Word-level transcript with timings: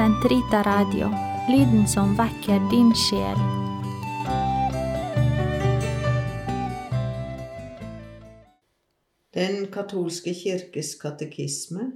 Sentrita 0.00 0.62
Radio, 0.62 1.10
lyden 1.48 1.88
som 1.88 2.14
vekker 2.16 2.62
din 2.70 2.94
sjel. 2.96 3.40
Den 9.36 9.66
katolske 9.68 10.32
kirkes 10.32 10.94
katekisme, 11.02 11.90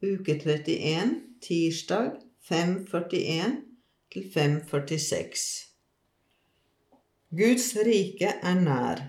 uke 0.00 0.38
31, 0.38 1.12
tirsdag 1.44 2.14
541 2.48 3.60
til 4.14 4.32
546. 4.32 5.46
Guds 7.36 7.68
rike 7.84 8.32
er 8.32 8.60
nær. 8.64 9.08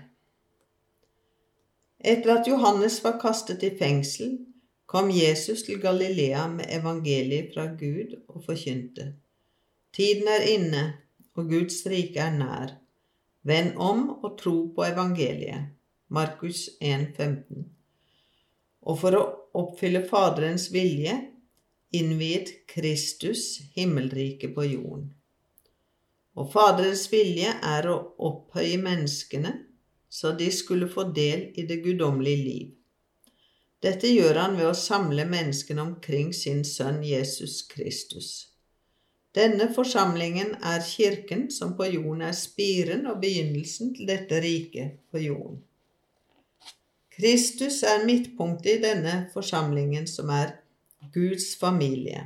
Etter 2.04 2.36
at 2.36 2.52
Johannes 2.52 3.00
var 3.08 3.16
kastet 3.24 3.64
i 3.64 3.72
fengsel, 3.80 4.36
kom 4.94 5.10
Jesus 5.10 5.64
til 5.66 5.80
Galilea 5.82 6.44
med 6.46 6.70
evangeliet 6.70 7.48
fra 7.50 7.64
Gud 7.66 8.12
og 8.28 8.44
forkynte. 8.46 9.08
Tiden 9.90 10.28
er 10.30 10.44
inne, 10.46 10.82
og 11.34 11.48
Guds 11.50 11.80
rike 11.90 12.20
er 12.22 12.36
nær. 12.36 12.76
Vend 13.42 13.72
om 13.82 14.04
og 14.22 14.36
tro 14.38 14.52
på 14.76 14.84
evangeliet. 14.86 15.72
Markus 16.14 16.68
1, 16.78 17.08
15. 17.16 17.64
Og 18.86 19.00
for 19.00 19.18
å 19.18 19.24
oppfylle 19.64 20.04
Faderens 20.06 20.68
vilje 20.70 21.16
innviet 21.98 22.54
Kristus 22.70 23.64
himmelriket 23.74 24.54
på 24.54 24.68
jorden. 24.68 25.10
Og 26.38 26.52
Faderens 26.54 27.08
vilje 27.10 27.50
er 27.50 27.90
å 27.90 27.98
opphøye 28.30 28.78
menneskene 28.86 29.56
så 30.06 30.36
de 30.38 30.52
skulle 30.54 30.86
få 30.86 31.08
del 31.18 31.48
i 31.58 31.66
det 31.66 31.82
guddommelige 31.82 32.42
liv. 32.46 32.72
Dette 33.84 34.08
gjør 34.08 34.38
han 34.40 34.54
ved 34.56 34.70
å 34.70 34.76
samle 34.78 35.26
menneskene 35.28 35.82
omkring 35.82 36.30
sin 36.32 36.62
sønn 36.64 37.02
Jesus 37.04 37.58
Kristus. 37.68 38.28
Denne 39.36 39.66
forsamlingen 39.76 40.54
er 40.62 40.80
kirken 40.86 41.48
som 41.52 41.74
på 41.76 41.90
jorden 41.90 42.22
er 42.24 42.36
spiren 42.38 43.04
og 43.10 43.18
begynnelsen 43.20 43.92
til 43.96 44.08
dette 44.08 44.38
riket 44.40 45.02
på 45.12 45.20
jorden. 45.26 45.58
Kristus 47.14 47.82
er 47.86 48.06
midtpunktet 48.08 48.78
i 48.78 48.82
denne 48.86 49.14
forsamlingen 49.34 50.06
som 50.10 50.32
er 50.32 50.56
Guds 51.12 51.52
familie. 51.60 52.24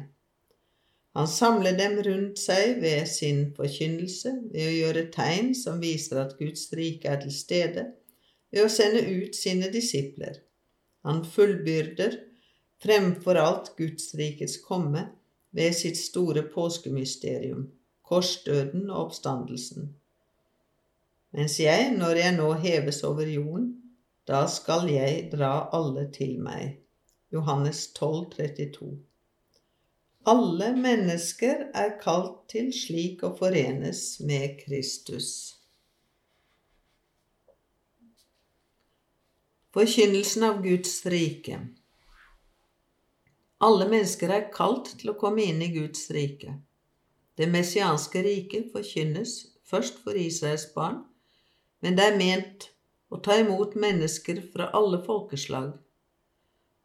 Han 1.18 1.26
samler 1.26 1.74
dem 1.76 1.98
rundt 2.06 2.38
seg 2.38 2.78
ved 2.84 3.08
sin 3.10 3.48
forkynnelse, 3.56 4.36
ved 4.52 4.68
å 4.68 4.76
gjøre 4.76 5.08
tegn 5.10 5.56
som 5.58 5.80
viser 5.82 6.22
at 6.22 6.36
Guds 6.38 6.68
rike 6.78 7.10
er 7.10 7.18
til 7.24 7.34
stede, 7.34 7.88
ved 8.52 8.62
å 8.62 8.70
sende 8.70 9.02
ut 9.02 9.34
sine 9.36 9.72
disipler. 9.74 10.44
Han 11.08 11.22
fullbyrder 11.24 12.18
fremfor 12.82 13.38
alt 13.40 13.72
Guds 13.78 14.12
rikets 14.18 14.58
komme 14.60 15.06
ved 15.56 15.72
sitt 15.72 15.96
store 15.96 16.42
påskemysterium, 16.52 17.70
korsdøden 18.04 18.90
og 18.90 19.06
oppstandelsen. 19.06 19.94
Mens 21.32 21.58
jeg, 21.60 21.90
når 21.96 22.20
jeg 22.20 22.36
nå 22.36 22.52
heves 22.60 23.00
over 23.08 23.24
jorden, 23.24 23.70
da 24.28 24.44
skal 24.52 24.88
jeg 24.92 25.30
dra 25.32 25.68
alle 25.72 26.10
til 26.12 26.36
meg. 26.44 26.76
Johannes 27.32 27.86
12, 27.96 28.30
32. 28.36 28.98
Alle 30.28 30.74
mennesker 30.76 31.70
er 31.74 31.96
kalt 32.02 32.42
til 32.52 32.68
slik 32.72 33.24
å 33.24 33.32
forenes 33.36 34.18
med 34.20 34.60
Kristus. 34.60 35.57
Forkynnelsen 39.78 40.42
av 40.42 40.62
Guds 40.62 41.06
rike 41.06 41.56
Alle 43.62 43.84
mennesker 43.86 44.32
er 44.34 44.48
kalt 44.50 44.88
til 44.98 45.12
å 45.12 45.14
komme 45.20 45.44
inn 45.46 45.60
i 45.62 45.68
Guds 45.70 46.08
rike. 46.10 46.56
Det 47.38 47.46
messianske 47.46 48.24
riket 48.26 48.72
forkynnes 48.72 49.36
først 49.70 50.02
for 50.02 50.18
Israels 50.18 50.64
barn, 50.74 50.98
men 51.78 51.94
det 51.94 52.08
er 52.08 52.18
ment 52.18 52.68
å 53.06 53.20
ta 53.22 53.38
imot 53.38 53.78
mennesker 53.78 54.42
fra 54.50 54.66
alle 54.74 54.98
folkeslag. 55.06 55.70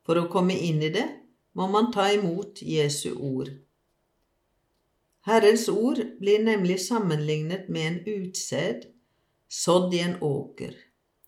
For 0.06 0.22
å 0.22 0.30
komme 0.30 0.54
inn 0.54 0.86
i 0.86 0.94
det 0.94 1.10
må 1.58 1.72
man 1.74 1.90
ta 1.98 2.12
imot 2.14 2.62
Jesu 2.62 3.16
ord. 3.16 3.50
Herrens 5.26 5.66
ord 5.74 6.06
blir 6.22 6.46
nemlig 6.46 6.78
sammenlignet 6.86 7.74
med 7.74 7.90
en 7.90 8.02
utsæd 8.20 8.92
sådd 9.50 9.98
i 9.98 10.06
en 10.06 10.20
åker. 10.22 10.78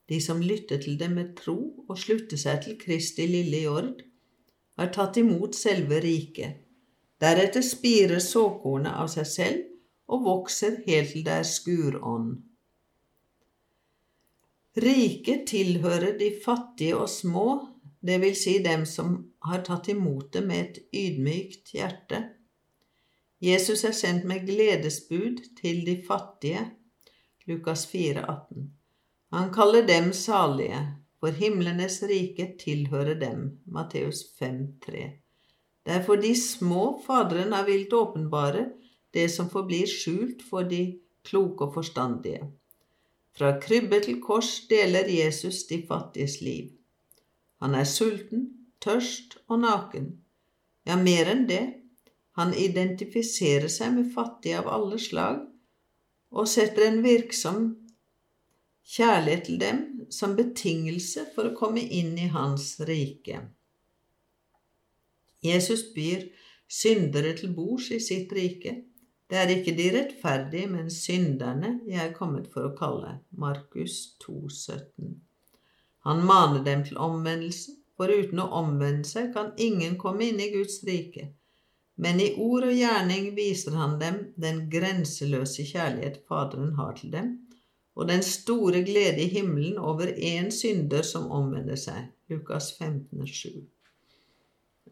De 0.09 0.19
som 0.21 0.41
lytter 0.41 0.81
til 0.81 0.99
det 0.99 1.09
med 1.09 1.33
tro 1.39 1.57
og 1.87 1.97
slutter 1.97 2.37
seg 2.37 2.61
til 2.65 2.77
Kristi 2.81 3.25
lille 3.29 3.63
jord, 3.65 4.03
har 4.77 4.91
tatt 4.93 5.17
imot 5.17 5.55
selve 5.57 6.01
riket. 6.03 6.61
Deretter 7.21 7.63
spirer 7.63 8.19
såkornet 8.19 8.93
av 8.93 9.07
seg 9.13 9.29
selv 9.29 10.11
og 10.11 10.25
vokser 10.27 10.81
helt 10.85 11.13
til 11.15 11.23
det 11.25 11.39
er 11.39 11.47
skurånd. 11.49 12.35
Riket 14.75 15.45
tilhører 15.47 16.17
de 16.19 16.33
fattige 16.43 16.97
og 16.99 17.09
små 17.09 17.47
det 18.05 18.19
vil 18.21 18.35
si 18.37 18.59
dem 18.61 18.83
som 18.85 19.15
har 19.47 19.63
tatt 19.65 19.87
imot 19.89 20.33
det 20.35 20.43
med 20.45 20.59
et 20.61 20.81
ydmykt 20.93 21.71
hjerte. 21.73 22.19
Jesus 23.41 23.83
er 23.87 23.95
sendt 23.97 24.27
med 24.29 24.45
gledesbud 24.45 25.41
til 25.57 25.81
de 25.87 25.95
fattige, 26.05 26.61
Lukas 27.47 27.87
4, 27.89 28.21
18. 28.21 28.74
Han 29.35 29.49
kaller 29.51 29.83
dem 29.83 30.13
salige, 30.13 30.77
for 31.19 31.35
himlenes 31.35 31.97
rike 32.07 32.53
tilhører 32.59 33.17
dem, 33.19 33.41
Matteus 33.67 34.21
5, 34.39 34.61
3. 34.85 35.01
Det 35.83 35.91
er 35.91 36.05
for 36.07 36.15
de 36.15 36.31
små 36.39 37.01
Faderen 37.03 37.51
har 37.51 37.67
vilt 37.67 37.91
åpenbare 37.93 38.69
det 39.13 39.27
som 39.33 39.49
forblir 39.51 39.91
skjult 39.91 40.45
for 40.49 40.63
de 40.71 41.01
kloke 41.27 41.67
og 41.67 41.75
forstandige. 41.75 42.47
Fra 43.35 43.57
krybbe 43.59 43.99
til 44.07 44.21
kors 44.23 44.53
deler 44.71 45.11
Jesus 45.11 45.65
de 45.67 45.83
fattiges 45.87 46.39
liv. 46.39 46.71
Han 47.59 47.75
er 47.75 47.83
sulten, 47.83 48.47
tørst 48.79 49.35
og 49.49 49.65
naken. 49.67 50.13
Ja, 50.87 50.95
mer 50.95 51.35
enn 51.35 51.43
det, 51.51 51.63
han 52.39 52.55
identifiserer 52.55 53.67
seg 53.67 53.97
med 53.99 54.13
fattige 54.15 54.63
av 54.63 54.71
alle 54.71 54.99
slag 54.99 55.43
og 56.31 56.47
setter 56.47 56.87
en 56.87 57.03
virksom 57.03 57.73
kjærlighet 58.85 59.45
til 59.47 59.59
dem 59.59 59.83
som 60.13 60.35
betingelse 60.37 61.25
for 61.35 61.49
å 61.49 61.55
komme 61.57 61.81
inn 61.81 62.13
i 62.21 62.29
hans 62.33 62.75
rike. 62.85 63.41
Jesus 65.45 65.87
byr 65.95 66.27
syndere 66.67 67.35
til 67.37 67.53
bords 67.53 67.91
i 67.93 67.99
sitt 68.01 68.33
rike. 68.33 68.75
Det 69.29 69.37
er 69.41 69.53
ikke 69.55 69.73
de 69.77 69.85
rettferdige, 69.93 70.69
men 70.69 70.89
synderne 70.93 71.79
jeg 71.89 72.01
er 72.01 72.17
kommet 72.17 72.49
for 72.53 72.67
å 72.67 72.75
kalle. 72.77 73.19
Markus 73.41 74.15
2, 74.21 74.49
17. 74.49 75.15
Han 76.05 76.21
maner 76.25 76.61
dem 76.65 76.83
til 76.85 77.01
omvendelse, 77.01 77.73
for 77.95 78.11
uten 78.11 78.41
å 78.43 78.51
omvende 78.59 79.07
seg 79.07 79.31
kan 79.33 79.53
ingen 79.57 79.95
komme 79.97 80.27
inn 80.27 80.41
i 80.43 80.51
Guds 80.53 80.81
rike. 80.85 81.31
Men 81.95 82.19
i 82.19 82.33
ord 82.43 82.67
og 82.67 82.75
gjerning 82.75 83.29
viser 83.37 83.77
han 83.79 83.95
dem 84.01 84.17
den 84.35 84.65
grenseløse 84.69 85.63
kjærlighet 85.63 86.25
Faderen 86.27 86.73
har 86.75 86.97
til 86.99 87.13
dem, 87.13 87.29
og 87.95 88.09
den 88.11 88.23
store 88.23 88.83
glede 88.83 89.23
i 89.23 89.31
himmelen 89.31 89.77
over 89.77 90.11
én 90.11 90.51
synder 90.51 91.01
som 91.07 91.31
omvender 91.31 91.79
seg. 91.79 92.11
Lukas 92.29 92.73
15, 92.77 93.27
7. 93.27 93.63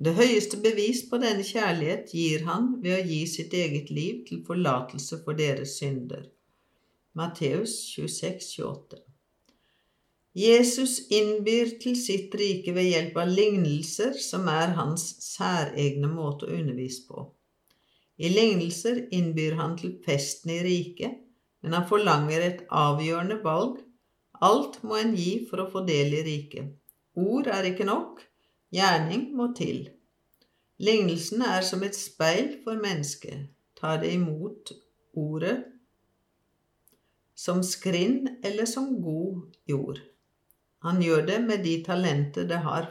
Det 0.04 0.14
høyeste 0.18 0.58
bevis 0.64 1.04
på 1.10 1.20
denne 1.22 1.44
kjærlighet 1.46 2.14
gir 2.16 2.46
han 2.48 2.72
ved 2.84 2.96
å 2.98 3.08
gi 3.08 3.24
sitt 3.30 3.54
eget 3.54 3.92
liv 3.94 4.24
til 4.28 4.44
forlatelse 4.48 5.20
for 5.26 5.38
deres 5.38 5.76
synder. 5.80 6.26
Matteus 7.14 7.76
26, 7.94 8.48
28. 8.64 9.04
Jesus 10.34 10.96
innbyr 11.14 11.76
til 11.82 11.94
sitt 12.00 12.34
rike 12.40 12.74
ved 12.74 12.88
hjelp 12.90 13.20
av 13.22 13.30
lignelser, 13.30 14.16
som 14.18 14.48
er 14.50 14.74
hans 14.80 15.04
særegne 15.22 16.10
måte 16.10 16.48
å 16.48 16.56
undervise 16.58 17.06
på. 17.06 17.28
I 18.18 18.32
lignelser 18.34 19.04
innbyr 19.14 19.60
han 19.60 19.78
til 19.78 20.00
festen 20.06 20.56
i 20.56 20.64
riket, 20.66 21.20
men 21.64 21.78
han 21.78 21.88
forlanger 21.88 22.44
et 22.44 22.64
avgjørende 22.68 23.40
valg. 23.44 23.80
Alt 24.44 24.82
må 24.84 25.00
en 25.00 25.14
gi 25.16 25.46
for 25.50 25.64
å 25.64 25.70
få 25.72 25.86
del 25.88 26.14
i 26.20 26.24
riket. 26.28 26.74
Ord 27.16 27.48
er 27.48 27.70
ikke 27.70 27.88
nok, 27.88 28.24
gjerning 28.74 29.30
må 29.38 29.52
til. 29.56 29.86
Lignelsen 30.84 31.44
er 31.48 31.64
som 31.64 31.84
et 31.88 31.96
speil 31.96 32.58
for 32.66 32.80
mennesket. 32.82 33.48
Tar 33.80 34.02
det 34.02 34.12
imot 34.18 34.74
ordet 35.20 35.60
som 37.44 37.62
skrinn 37.64 38.42
eller 38.44 38.68
som 38.70 38.90
god 39.04 39.54
jord. 39.70 40.02
Han 40.84 41.00
gjør 41.02 41.24
det 41.30 41.40
med 41.46 41.64
de 41.64 41.78
talenter 41.86 42.48
det 42.50 42.60
har. 42.66 42.90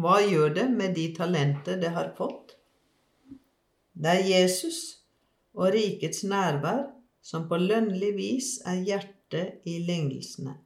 Hva 0.00 0.16
gjør 0.24 0.56
det 0.56 0.66
med 0.72 0.96
de 0.98 1.06
talenter 1.14 1.78
det 1.78 1.92
har 1.94 2.10
fått? 2.18 2.56
Det 3.92 4.10
er 4.16 4.26
Jesus 4.26 4.80
og 5.52 5.70
rikets 5.74 6.24
nærvær 6.24 6.88
som 7.22 7.46
på 7.48 7.58
lønnlig 7.60 8.12
vis 8.18 8.52
er 8.66 8.82
hjertet 8.86 9.62
i 9.68 9.78
lengelsene. 9.86 10.56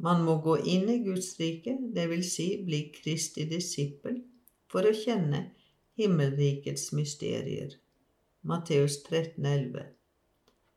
Man 0.00 0.22
må 0.24 0.38
gå 0.44 0.56
inn 0.64 0.88
i 0.88 1.00
Guds 1.04 1.34
rike, 1.40 1.74
dvs. 1.94 2.28
Si 2.34 2.48
bli 2.64 2.86
Kristi 2.94 3.44
disippel, 3.50 4.22
for 4.70 4.86
å 4.86 4.94
kjenne 4.96 5.50
himmelrikets 5.98 6.92
mysterier. 6.96 7.74
Matteus 8.46 9.02
13, 9.02 9.44
11. 9.44 9.90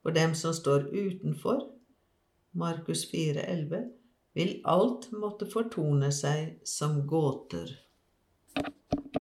For 0.04 0.18
dem 0.18 0.34
som 0.36 0.56
står 0.56 0.90
utenfor, 0.92 1.62
Markus 2.52 3.06
4, 3.12 3.46
11, 3.46 3.86
vil 4.34 4.58
alt 4.68 5.08
måtte 5.16 5.48
fortone 5.48 6.10
seg 6.12 6.58
som 6.68 7.06
gåter. 7.08 7.70